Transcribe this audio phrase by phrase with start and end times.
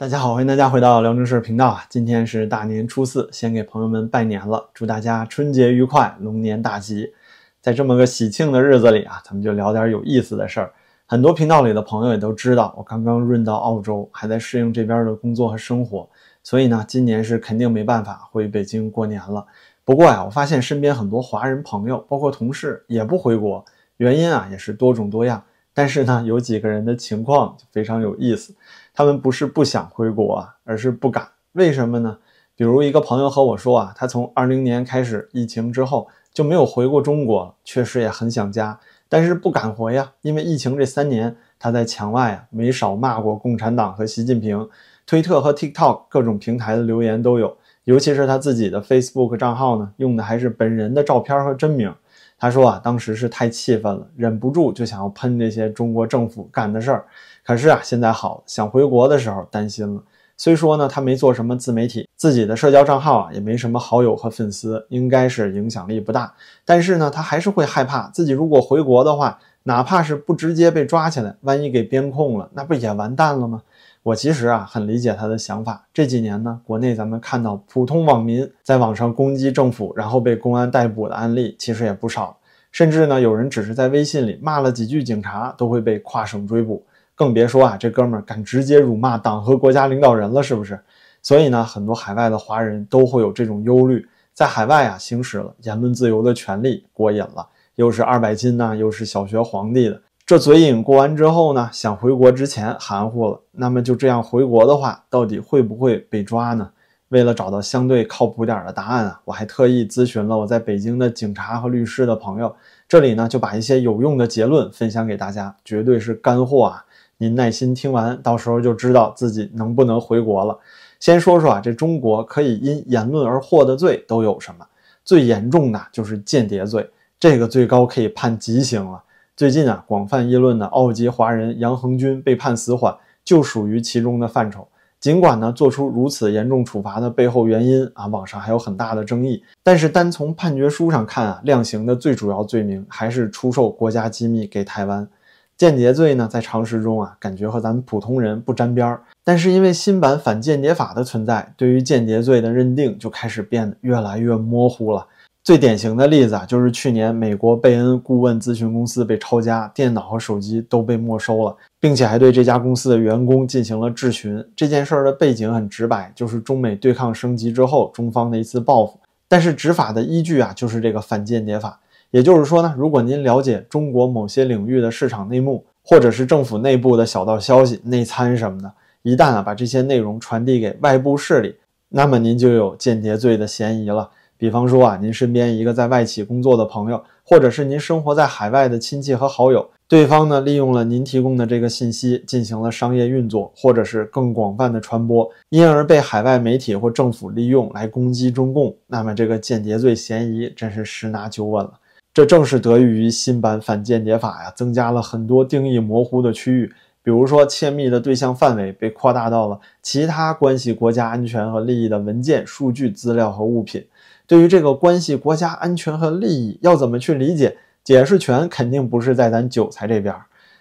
[0.00, 1.84] 大家好，欢迎大家回到辽宁市频道啊！
[1.90, 7.12] 今天是大年初四，先给朋友们拜年了，祝大家春节愉快，龙年大吉。
[7.60, 10.72] 在这么个喜庆的日子里啊，咱们就聊点有意思的事儿。
[11.04, 16.08] 很多频道里的朋友也都知道，我刚刚润到澳洲，还在适应这边的工作和生活，
[16.42, 19.44] 所以呢，今年是肯定没办法回北京过年了。
[19.84, 23.62] 不过呀，我发现身边很多华人朋友，包括同事也不回国，
[23.98, 25.44] 原因啊也是多种多样。
[25.72, 28.54] 但是呢，有几个人的情况就非常有意思，
[28.92, 31.28] 他们不是不想回国啊，而是不敢。
[31.52, 32.18] 为什么呢？
[32.56, 44.68] 比如一个朋友和我说啊，他从二零年开始疫情之后就没有回过中国，确实也很想家，但是不敢回呀，因为疫情这三年他在墙外啊没少骂过共产党和习近平，
[45.06, 51.94] 推特和 TikTok 各种平台的留言都有，尤其是他自己的 Facebook 账号呢，用的还是本人的照片和真名。
[52.40, 57.04] 他说啊，当时是太气愤了，忍不住就想要喷这些中国政府干的事儿。
[57.44, 60.02] 可是啊，现在好了，想回国的时候担心了。
[60.38, 66.32] 虽说呢，他没做什么自媒体，自己的社交账号啊也没什么好友和粉丝，应该是影响力不大。
[66.64, 73.60] 但是呢，他还是会害怕自己如果回国的话，哪怕是不直接被抓起来，万一给边控了，那不也完蛋了吗？
[74.02, 75.86] 我其实啊很理解他的想法。
[75.92, 82.36] 这几年呢，国内咱们看到普通网民在网上攻击政府，然后被公安逮捕的案例其实也不少。
[82.72, 86.82] 甚至呢，有人只是在微信里骂了几句警察，都会被跨省追捕，
[87.14, 90.80] 更别说啊，这哥们儿敢直接辱骂党和国家领导人了，是不是？
[91.20, 100.00] 所以呢，很多海外的华人都会有这种忧虑，在海外啊行使了言论自由的权利，过瘾了，又是二百斤呐，又是小学皇帝的。
[100.30, 103.40] 这嘴瘾过完之后呢，想回国之前含糊了。
[103.50, 106.70] 那么就这样回国的话，到底会不会被抓呢？
[107.08, 112.54] 为了找到相对靠谱点的答案啊，我还特意咨询了我在北京的警察和律师的朋友。
[112.88, 116.84] 这里呢，就把一些有用的结论分享给大家，绝对是干货啊！
[117.18, 120.56] 您耐心听完，到时候就知道自己能不能回国了。
[121.00, 124.64] 先说说啊，这中国可以因言论而获的罪都有什么？
[125.04, 126.88] 最严重的就是间谍罪，
[127.18, 129.02] 这个最高可以判极刑了。
[129.40, 134.68] 最近啊，广泛议论的澳籍华人杨恒军被判死缓，就属于其中的范畴。
[135.00, 139.42] 尽管呢，做出如此严重处罚的背后原因啊，网上还有很大的争议。
[139.62, 145.08] 但是单从判决书上看啊，量刑的最主要罪名还是出售国家机密给台湾。
[145.56, 149.00] 间谍罪呢，在常识中啊，感觉和咱们普通人不沾边儿。
[149.24, 155.06] 但是因为新版反间谍法的存在，对于间谍罪的认定就开始变得越来越模糊了。
[155.42, 164.44] 最典型的例子啊，就是去年美国贝恩顾问咨询公司被抄家，电脑和手机都被没收了，并且还对这家公司的员工进行了质询。
[164.54, 169.00] 这件事儿的背景很直白，就是中美对抗升级之后，中方的一次报复。
[169.26, 171.80] 但是执法的依据啊，就是这个反间谍法。
[172.10, 178.70] 也就是说呢，如果您了解中国某些领域的市场内幕，或者是政府内部的小道消息、内参什么的，
[179.02, 181.54] 一旦啊把这些内容传递给外部势力，
[181.88, 184.10] 那么您就有间谍罪的嫌疑了。
[184.40, 201.74] 比方说啊，您身边一个在外企工作的朋友，或者是您生活在海外的亲戚和好友，对方呢利用了您提供的这个信息进行了商业运作，或者是更广泛的传播，因而被海外媒体或政府利用来攻击中共，那么这个间谍罪嫌疑真是十拿九稳了。
[202.14, 206.72] 这正是得益于新版反间谍法呀，增加了很多定义模糊的区域，
[207.02, 213.84] 比如说窃密的对象范围被扩大到了其他关系国家安全和利益的文件、数据、资料和物品。
[214.30, 220.14] 对于这个关系国家安全和利益要怎么去理解，解释权肯定不是在咱韭菜这边。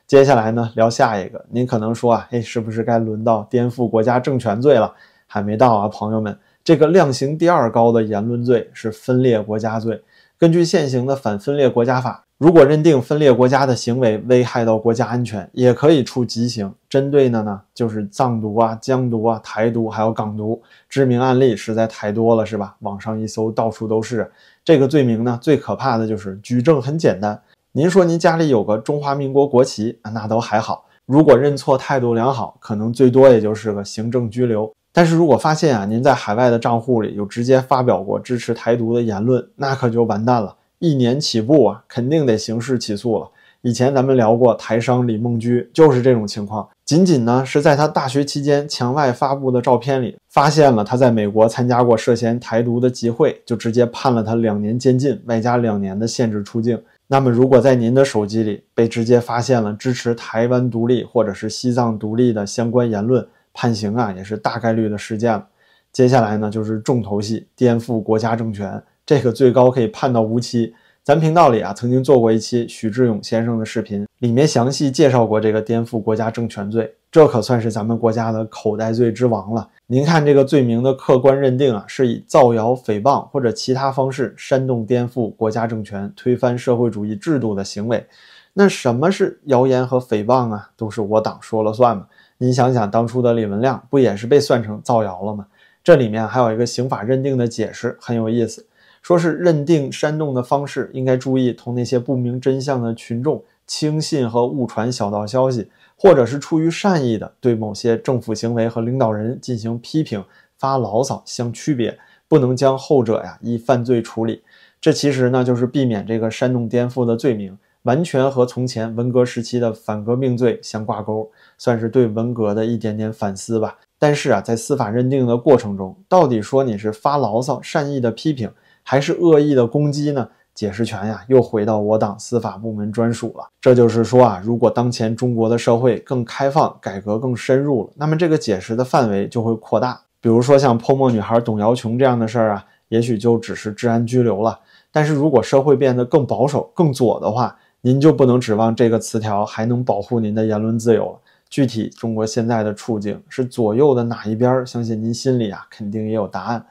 [0.08, 1.46] 接下来呢，聊下一个。
[1.52, 4.96] 您可能说啊，哎，是不是该轮到颠覆国家政权罪了？
[5.28, 6.36] 还没到啊，朋友们。
[6.64, 10.02] 这个量刑第二高的言论罪是分裂国家罪。
[10.40, 12.26] 根据现行的反分裂国家法。
[12.40, 16.74] 如果认定分裂国家的行为危害到国家安全，也可以处极刑。
[16.88, 20.62] 针对的呢，就是藏独啊、疆独啊、台独，还有港独。
[20.88, 22.78] 知名案例实在太多了，是吧？
[22.80, 24.32] 网上一搜，到处都是。
[24.64, 27.38] 这个罪名呢，最可怕的就是举证很简单。
[27.74, 30.86] 您说您家里有个中华民国国旗，那都还好。
[31.06, 34.72] 如果认错、态度良好，可能最多也就是个行政拘留。
[34.94, 40.56] 但是如果发现啊，您在海外的账户里有直接发表过支持台独的言论，那可就完蛋了。
[40.80, 43.30] 一年起步啊，肯定得刑事起诉了。
[43.62, 46.68] 以前咱们聊过台商李梦居，就是这种情况。
[46.86, 56.82] 仅仅呢是在他大学期间墙外发布的照片里，发现了他在美国参加过涉嫌台独的集会，就直接判了他两年监禁，外加两年的限制出境。
[57.08, 65.46] 那么，如果在您的手机里被直接发现了支持台湾独立或者是西藏独立的相关言论，判刑啊也是大概率的事件了。
[65.92, 68.82] 接下来呢就是重头戏，颠覆国家政权。
[69.10, 70.72] 这个最高可以判到无期。
[71.02, 79.68] 咱频道里啊曾经做过一期许志勇先生的视频，里面详细介绍过这个颠覆国家政权罪，这可算是咱们国家的口袋罪之王了。
[79.88, 88.06] 您看这个罪名的客观认定啊，是以造谣、诽谤或者其他方式煽动颠覆国家政权、推翻社会主义制度的行为。
[88.54, 90.70] 那什么是谣言和诽谤啊？
[90.78, 92.06] 都是我党说了算吗？
[92.38, 95.48] 您想想，当初的李文亮不也是被算成造谣了吗？
[95.84, 98.68] 这里面还有一个刑法认定的解释很有意思，
[99.02, 110.24] 说是认定煽动的方式应该注意同那些不明真相的群众轻信和误传小道消息，或者是出于善意的对某些政府行为和领导人进行批评
[110.58, 111.98] 发牢骚相区别，
[112.28, 114.42] 不能将后者呀以犯罪处理。
[114.82, 123.78] 这其实呢就是避免这个煽动颠覆的罪名完全和从前文革时期的反革命罪相挂钩，算是对文革的一点点反思吧。
[123.98, 128.50] 但是啊，在司法认定的过程中，到底说你是发牢骚、善意的批评，
[128.84, 130.30] 还是恶意的攻击呢？
[130.56, 133.48] 解释权呀，又回到我党司法部门专属了。
[133.62, 140.02] 这就是说啊，如果当前中国的社会更开放、改革更深入了，那么这个解释的范围就会扩大。
[140.20, 144.60] 比如说像泼墨女孩董瑶琼这样的事儿啊，也许就只是治安拘留了。
[144.92, 151.20] 但是如果社会变得更保守、更左的话，您就不能指望这个词条还能保护您的言论自由了。
[151.50, 154.68] 具体中国现在的处境是左右的哪一边？
[154.68, 156.66] 相信您心里啊肯定也有答案。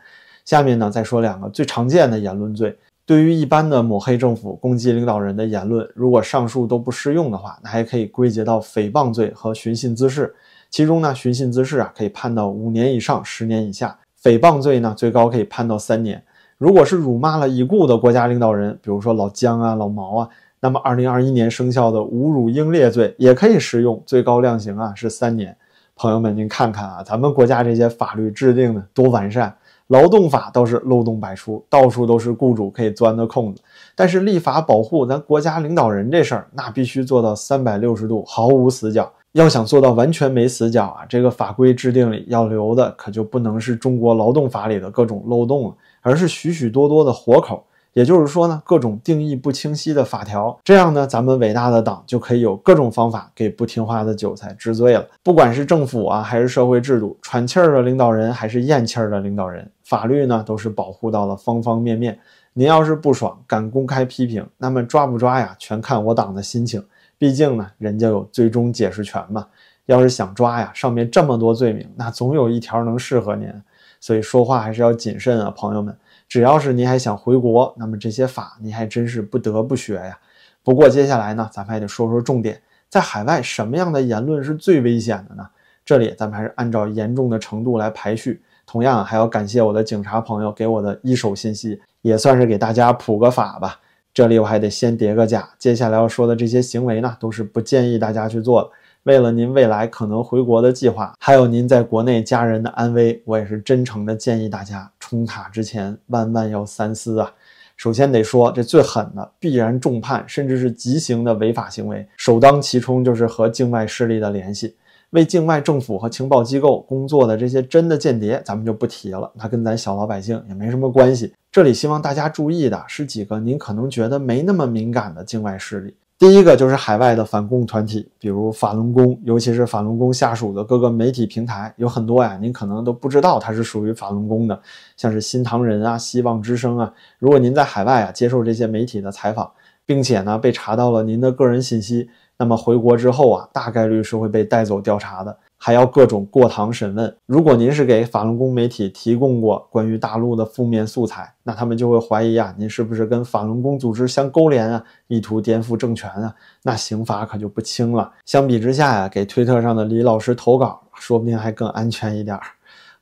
[0.48, 2.74] 下面呢再说两个最常见的言论罪。
[3.04, 10.34] 对于一般的抹黑政府、攻击领导人的言论，如果上述都不适用的话，那还可以归结到诽谤罪和寻衅滋事。
[10.70, 16.22] 其中呢，寻衅滋事啊可以判到五年以上十年以下，诽谤罪呢最高可以判到三年。
[16.56, 20.28] 如果是辱骂了已故的国家领导人，比如说老姜啊、老毛啊。
[20.60, 25.54] 那么，二零二一年生效的侮辱英烈罪也可以适用，最高量刑啊是三年。
[25.94, 29.54] 朋友们，您看看啊，咱们国家这些法律制定的多完善，
[29.88, 33.60] 劳动法倒是漏洞百出，到处都是雇主可以钻的空子。
[33.94, 39.10] 但是立法保护咱国家领导人这事儿，那必须做到三百六十度毫无死角。
[39.32, 47.64] 要想做到完全没死角啊，这个法规制定里要留的可就不能是中国劳动法里的各种漏洞了，而是许许多多的活口。
[47.98, 55.04] 也就是说呢，各种定义不清晰的法条，这样呢，咱们伟大的党就可以有各种方法给不听话的韭菜治罪了。
[55.24, 62.16] 不管是政府啊，还是社会制度，喘气儿的领导人，还是咽气儿的领导人，法律呢都是保护到了方方面面。
[62.52, 66.80] 您要是不爽，敢公开批评，那么抓不抓呀，全看我党的心情。
[67.18, 69.44] 毕竟呢，人家有最终解释权嘛。
[69.86, 73.52] 要是想抓呀，上面这么多罪名，那总有一条能适合您。
[73.98, 75.98] 所以说话还是要谨慎啊，朋友们。
[76.28, 80.18] 只要是您还想回国，那么这些法您还真是不得不学呀。
[80.62, 85.48] 不过接下来呢，咱们还得说说重点，在海外什么样的言论是最危险的呢？
[85.84, 88.42] 这里咱们还是按照严重的程度来排序。
[88.66, 93.80] 同样还要感谢我的警察朋友给我的一手信息，也算是给大家普个法吧。
[94.12, 98.70] 这里我还得先叠个假，接下来要说的这些行为呢，都是不建议大家去做的。
[99.08, 107.32] 为了您未来可能回国的计划，还有您在国内家人的安危，我也是真诚的建议大家冲塔之前万万要三思啊！
[107.78, 114.76] 首先得说，这最狠的必然重判，甚至是极刑的违法行为，首当其冲就是和境外势力的联系。
[115.12, 121.32] 为境外政府和情报机构工作的这些真的间谍，咱们就不提了，那跟咱小老百姓也没什么关系。
[121.50, 125.94] 这里希望大家注意的是几个您可能觉得没那么敏感的境外势力。
[126.18, 134.60] 第一个就是海外的反共团体，比如法轮功，尤其是法轮功下属的各个媒体平台，有很多呀，您可能都不知道它是属于法轮功的，
[134.96, 136.92] 像是新唐人啊、希望之声啊。
[137.20, 139.48] 如果您在海外啊接受这些媒体的采访，
[139.86, 145.38] 并且呢被查到了您的个人信息，那么回国之后啊，大概率是会被带走调查的。
[145.58, 147.14] 还要各种过堂审问。
[147.26, 156.34] 如果您是给法轮功媒体提供过关于大陆的负面素材，那他们就会怀疑啊，您是不是跟法轮功组织相勾连啊，意图颠覆政权啊？
[156.62, 158.10] 那刑罚可就不轻了。
[158.24, 162.42] 相比之下呀，给推特上的李老师投稿，说不定还更安全一点儿。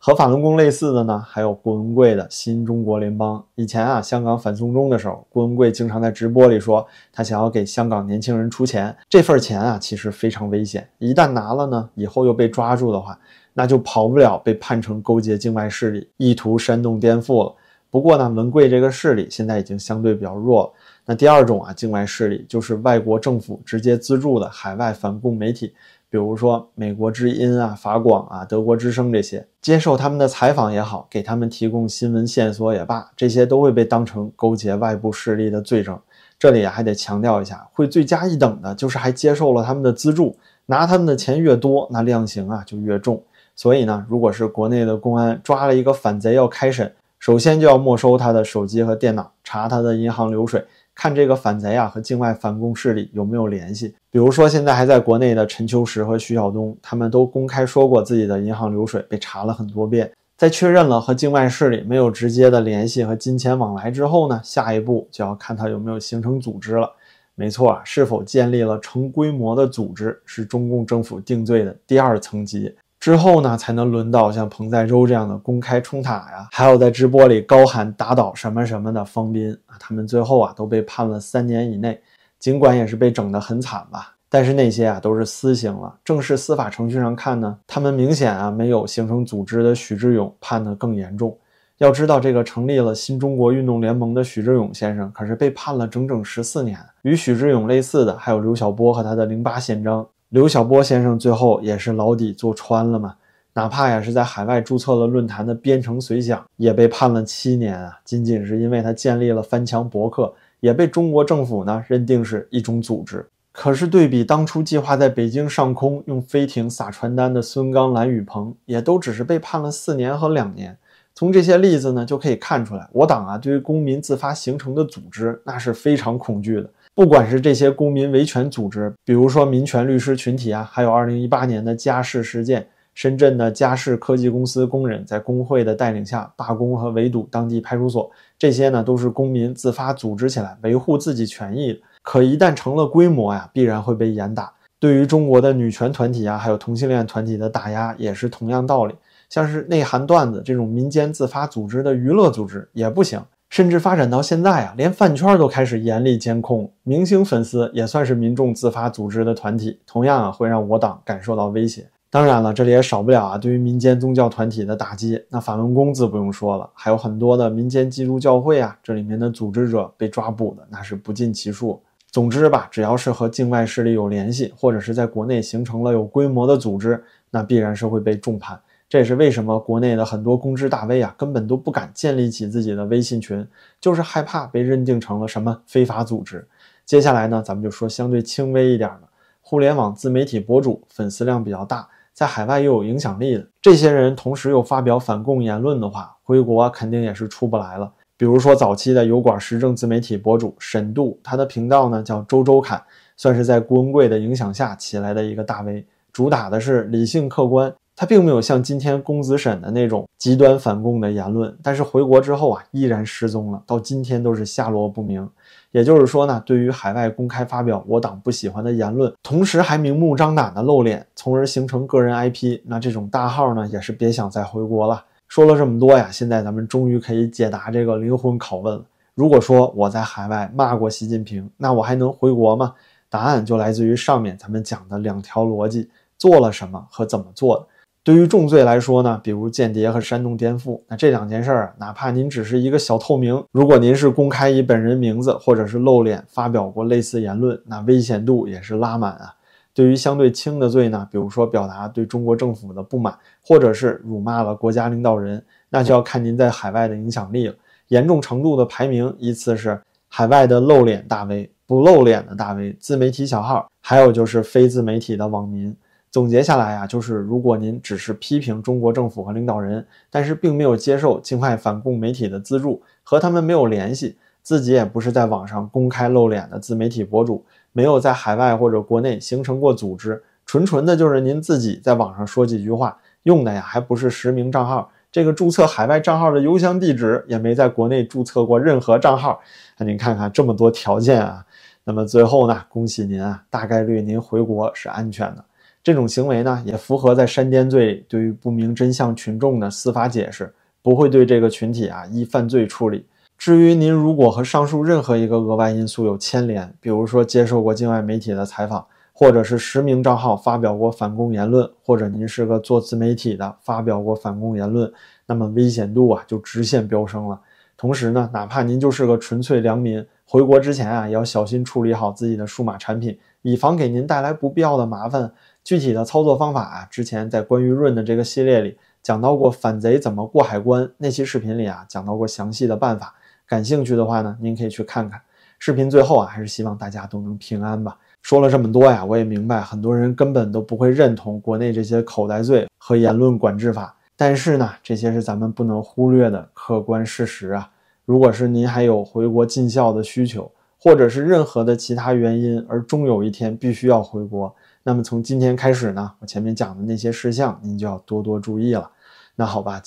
[0.07, 3.45] 和法轮功类似的呢，还有郭文贵的新中国联邦。
[3.57, 8.97] 以前啊，香港反送中的时候，郭文贵经常在直播里说，他想要给香港年轻人出钱。
[9.11, 13.19] 这份钱啊，其实非常危险，一旦拿了呢，以后又被抓住的话，
[13.53, 17.53] 那就跑不了被判成勾结境外势力，意图煽动颠覆了。
[17.91, 20.73] 不过呢，文贵这个势力现在已经相对比较弱了。
[21.05, 25.75] 那第二种啊，境外势力就是外国政府直接资助的海外反共媒体。
[26.09, 35.99] 比如说美国之音啊、法广啊、德国之声这些，接受他们的采访也好，给他们提供新闻线索也罢，这些都会被当成勾结外部势力的罪证。
[36.39, 40.37] 这里还得强调一下，会罪加一等的就是还接受了他们的资助，
[40.67, 43.23] 拿他们的钱越多，那量刑啊就越重。
[43.55, 50.65] 所以呢，如果是国内的公安抓了一个反贼要开审，首先就要没收他的手机和电脑，查他的银行流水。
[50.97, 53.95] 看这个反贼啊和境外反共势力有没有联系。
[54.11, 60.11] 比如说，现在还在国内的陈秋实和徐晓东，他们都公开说过自己的银行流水被查了很多遍。
[60.39, 66.91] 在确认了和境外势力没有直接的联系和金钱往来之后呢，下一步就要看他有没有形成组织了。
[67.35, 72.75] 没错啊，是否建立了成规模的组织，是中共政府定罪的第二层级。
[73.07, 82.01] 之后呢，才能轮到像彭在洲这样的公开冲塔呀，还有在直播里高喊打倒什么什么的方斌啊，他们最后啊都被判了三年以内，
[82.41, 85.95] 尽管也是被整得很惨吧，但是那些啊都是私刑了。
[86.05, 91.39] 正式司法程序上看呢，他们明显啊没有形成组织的许志勇判得更严重。
[91.79, 96.77] 要知道，这个成立了新中国运动联盟的许志勇先生，可是被判了整整十四年。
[97.03, 100.05] 与许志勇类似的，还有刘晓波和他的零八宪章。
[100.37, 103.17] 刘晓波先生最后也是牢底坐穿了嘛？
[103.55, 107.99] 哪怕呀是在海外注册了论坛的编程随想，也被判了七年啊！
[108.05, 113.25] 仅仅是因为他建立了翻墙博客，也被中国政府呢认定是一种组织。
[113.51, 120.77] 可是对比当初计划在北京上空用飞艇撒传单的孙刚、蓝雨鹏，也都只是被判了四年和两年。
[121.15, 126.69] 从这些例子呢就可以看出来，我党啊对于公民自发形成的组织，那是非常恐惧的。
[126.97, 141.81] 不管是这些公民维权组织，比如说民权律师群体啊，还有2018年的家事事件，深圳的家事科技公司工人在工会的带领下罢工和围堵当地派出所，这些呢都是公民自发组织起来维护自己权益的。
[142.01, 144.51] 可一旦成了规模呀，必然会被严打。
[144.81, 148.95] 对于中国的女权团体啊，还有同性恋团体的打压也是同样道理。
[149.29, 153.21] 像是内涵段子这种民间自发组织的娱乐组织也不行。
[153.49, 161.89] 甚至发展到现在啊，连饭圈都开始严厉监控明星粉丝，也算是民众自发组织的团体，同样啊会让我党感受到威胁。
[162.11, 165.23] 当然了，这里也少不了啊对于民间宗教团体的打击。
[165.29, 171.81] 那法轮功自不用说了，还有很多的民间基督教会啊，这里面的组织者被抓捕的那是不计其数。
[172.11, 178.59] 总之吧，只要是和境外势力有联系，或者是在国内形成了有规模的组织，那必然是会被重判。
[178.89, 183.47] 这也是为什么国内的很多公知大 V 啊，根本都不敢建立起自己的微信群，
[183.81, 186.47] 就是害怕被认定成了什么非法组织。
[186.85, 189.09] 接下来呢，咱们就说相对轻微一点的，
[189.43, 197.93] 互联网自媒体博主，粉丝量比较大，在海外又有影响力的这些人，同时又发表反共言论的话，回国肯定也是出不来了。
[198.17, 202.81] 比如说早期的油管时政自媒体博主沈度，他的频道呢叫周周侃，
[203.17, 207.75] 算是在郭文贵的影响下起来的一个大 V，主打的是理性客观。
[207.97, 215.27] 他并没有像今天公子沈的那种极端反共的言论，但是回国之后啊，依然失踪了，到今天都是下落不明。
[215.73, 225.03] 也就是说呢，对于海外公开发表我党不喜欢的言论，同时还明目张胆的露脸，从而形成个人 IP，那这种大号呢，也是别想再回国了。
[225.27, 228.85] 说了这么多呀，现在咱们终于可以解答这个灵魂拷问了。
[229.15, 232.75] 如果说我在海外骂过习近平，那我还能回国吗？
[233.09, 235.89] 答案就来自于上面咱们讲的两条逻辑：
[236.19, 237.67] 做了什么和怎么做的。
[238.07, 249.35] 对于重罪来说呢，比如间谍和煽动颠覆，那这两件事儿，哪怕您只是一个小透明，如果您是公开以本人名字或者是露脸发表过类似言论，那危险度也是拉满啊。
[249.75, 253.13] 对于相对轻的罪呢，比如说表达对中国政府的不满，
[253.45, 257.55] 或者是辱骂了国家领导人，那就要看您在海外的影响力了。
[257.89, 265.77] 严重程度的排名依次是海外的露脸大 V、不露脸的大 V、自媒体小号，还有就是非自媒体的网民。
[266.17, 277.45] 总结下来啊，就是如果您只是批评中国政府和领导人，但是并没有接受境外反共媒体的资助，和他们没有联系，自己也不是在网上公开露脸的自媒体博主，
[277.75, 289.39] 没有在海外或者国内形成过组织，纯纯的就是您自己在网上说几句话，用的呀还不是实名账号，这个注册海外账号的邮箱地址也没在国内注册过任何账号，
[289.77, 291.45] 那您看看这么多条件啊，
[291.85, 295.45] 那么最后呢，恭喜您啊，大概率您回国是安全的。
[295.87, 300.53] 这种行为呢，也符合在煽颠罪对于不明真相群众的司法解释，
[300.83, 303.07] 不会对这个群体啊依犯罪处理。
[303.39, 314.93] 至于您如果和上述任何一个额外因素有牵连，比如说接受过境外媒体的采访，或者是实名账号发表过反共言论，或者您是个做自媒体的发表过反共言论，
[315.27, 317.41] 那么危险度啊就直线飙升了。
[317.77, 325.33] 同时呢，哪怕您就是个纯粹良民，回国之前啊也要小心处理好自己的数码产品，以防给您带来不必要的麻烦。
[325.67, 333.13] 具体的操作方法啊，之前在关于润的这个系列里讲到过，反贼怎么过海关那期视频里啊，讲到过详细的办法。
[333.49, 335.21] 感兴趣的话呢，您可以去看看。
[335.59, 337.99] 视频最后啊，还是希望大家都能平安吧。
[338.23, 347.69] 说了这么多呀，我也明白很多人根本都不会认同国内这些口袋罪和言论管制法，但是呢，这些是咱们不能忽略的客观事实啊。
[348.05, 354.55] 如果是您还有回国尽孝的需求，或者是任何的其他原因而终有一天必须要回国，
[354.89, 358.89] 那么从今天开始呢，我前面讲的那些事项您就要多多注意了。
[359.35, 359.81] 那好吧。